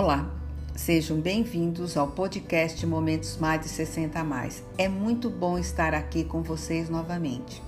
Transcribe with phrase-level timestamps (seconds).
[0.00, 0.30] Olá,
[0.76, 4.62] sejam bem-vindos ao podcast Momentos Mais de 60 Mais.
[4.78, 7.60] É muito bom estar aqui com vocês novamente.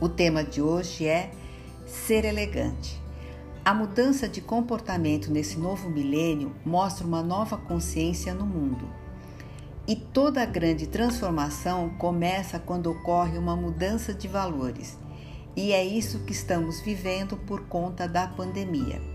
[0.00, 1.32] O tema de hoje é
[1.84, 3.02] ser elegante.
[3.64, 8.88] A mudança de comportamento nesse novo milênio mostra uma nova consciência no mundo.
[9.88, 14.96] E toda grande transformação começa quando ocorre uma mudança de valores.
[15.56, 19.11] E é isso que estamos vivendo por conta da pandemia.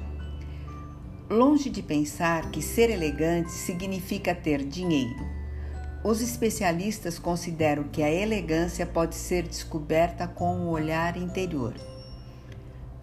[1.30, 5.28] Longe de pensar que ser elegante significa ter dinheiro,
[6.02, 11.74] os especialistas consideram que a elegância pode ser descoberta com o um olhar interior.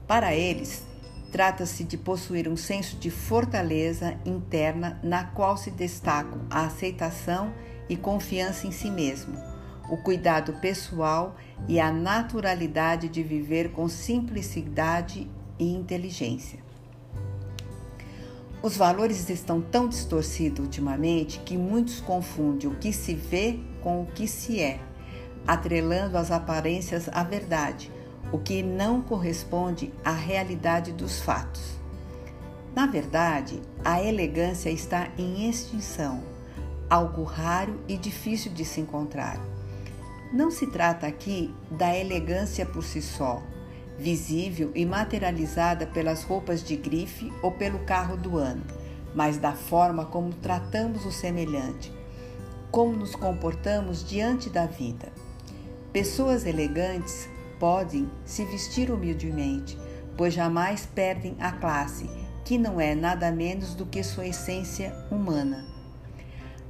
[0.06, 0.82] Para eles,
[1.30, 7.52] trata-se de possuir um senso de fortaleza interna na qual se destacam a aceitação
[7.90, 9.36] e confiança em si mesmo,
[9.90, 11.36] o cuidado pessoal
[11.68, 16.63] e a naturalidade de viver com simplicidade e inteligência.
[18.64, 24.06] Os valores estão tão distorcidos ultimamente que muitos confundem o que se vê com o
[24.06, 24.80] que se é,
[25.46, 27.92] atrelando as aparências à verdade,
[28.32, 31.78] o que não corresponde à realidade dos fatos.
[32.74, 36.22] Na verdade, a elegância está em extinção,
[36.88, 39.38] algo raro e difícil de se encontrar.
[40.32, 43.42] Não se trata aqui da elegância por si só,
[43.98, 48.64] visível e materializada pelas roupas de grife ou pelo carro do ano,
[49.14, 51.92] mas da forma como tratamos o semelhante,
[52.70, 55.12] como nos comportamos diante da vida.
[55.92, 57.28] Pessoas elegantes
[57.60, 59.78] podem se vestir humildemente,
[60.16, 62.10] pois jamais perdem a classe,
[62.44, 65.64] que não é nada menos do que sua essência humana.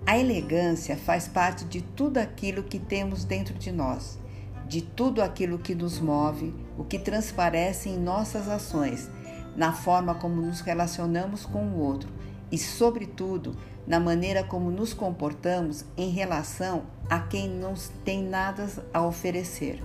[0.06, 4.18] A elegância faz parte de tudo aquilo que temos dentro de nós
[4.66, 9.10] de tudo aquilo que nos move, o que transparece em nossas ações,
[9.56, 12.08] na forma como nos relacionamos com o outro
[12.50, 13.56] e, sobretudo,
[13.86, 17.74] na maneira como nos comportamos em relação a quem não
[18.04, 19.82] tem nada a oferecer.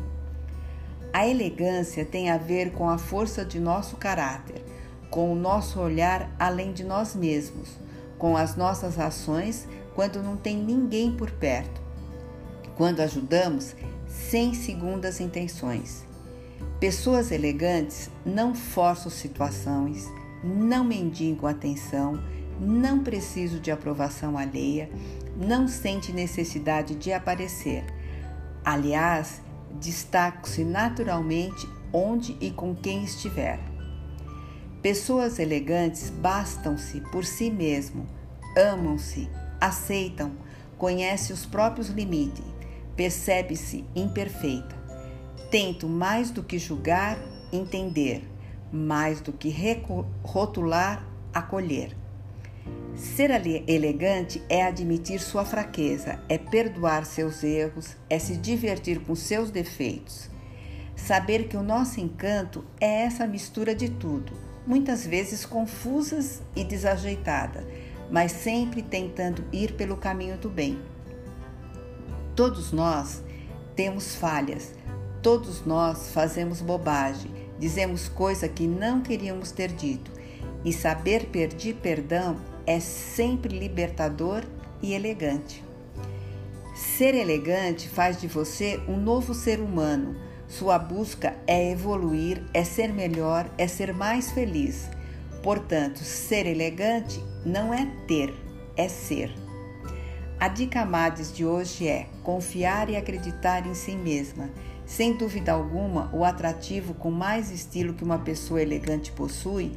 [1.12, 4.64] A elegância tem a ver com a força de nosso caráter,
[5.09, 7.78] com o nosso olhar além de nós mesmos,
[8.18, 11.81] com as nossas ações quando não tem ninguém por perto.
[12.78, 13.75] Quando ajudamos,
[14.30, 16.06] sem segundas intenções.
[16.80, 20.08] Pessoas elegantes não forçam situações,
[20.44, 22.22] não mendigam atenção,
[22.60, 24.90] não precisam de aprovação alheia,
[25.36, 27.84] não sente necessidade de aparecer.
[28.64, 29.42] Aliás,
[29.82, 33.60] destacam-se naturalmente onde e com quem estiver.
[34.82, 38.06] Pessoas elegantes bastam-se por si mesmo,
[38.56, 39.28] amam-se,
[39.60, 40.34] aceitam,
[40.78, 42.59] conhecem os próprios limites
[43.00, 44.76] percebe-se imperfeita.
[45.50, 47.18] Tento mais do que julgar,
[47.50, 48.30] entender,
[48.74, 49.56] mais do que
[50.22, 51.96] rotular, acolher.
[52.98, 53.32] Ser
[53.70, 60.30] elegante é admitir sua fraqueza, é perdoar seus erros, é se divertir com seus defeitos.
[60.94, 64.34] Saber que o nosso encanto é essa mistura de tudo,
[64.68, 67.64] muitas vezes confusas e desajeitadas,
[68.12, 70.78] mas sempre tentando ir pelo caminho do bem.
[72.40, 73.22] Todos nós
[73.76, 74.72] temos falhas,
[75.22, 77.30] todos nós fazemos bobagem,
[77.60, 80.10] dizemos coisa que não queríamos ter dito.
[80.64, 84.46] E saber pedir perdão é sempre libertador
[84.82, 85.62] e elegante.
[86.74, 90.16] Ser elegante faz de você um novo ser humano.
[90.48, 94.88] Sua busca é evoluir, é ser melhor, é ser mais feliz.
[95.44, 98.34] Portanto, ser elegante não é ter,
[98.78, 99.49] é ser.
[100.40, 104.50] A dica Amades de hoje é confiar e acreditar em si mesma.
[104.86, 109.74] Sem dúvida alguma, o atrativo com mais estilo que uma pessoa elegante possui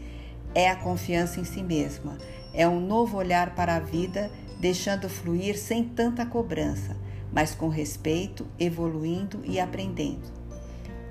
[0.55, 2.17] é a confiança em si mesma.
[2.55, 4.31] É um novo olhar para a vida,
[4.61, 6.97] deixando fluir sem tanta cobrança,
[7.33, 10.31] mas com respeito, evoluindo e aprendendo.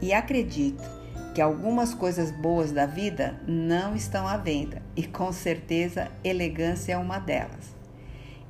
[0.02, 0.90] E acredito
[1.36, 6.98] que algumas coisas boas da vida não estão à venda, e com certeza elegância é
[6.98, 7.81] uma delas.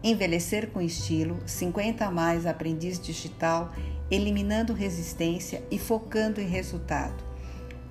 [0.03, 3.71] Envelhecer com estilo, 50 a mais aprendiz digital,
[4.09, 7.23] eliminando resistência e focando em resultado.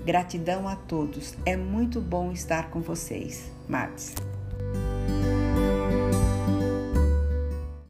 [0.04, 1.34] Gratidão a todos.
[1.44, 3.50] É muito bom estar com vocês.
[3.68, 4.14] Max.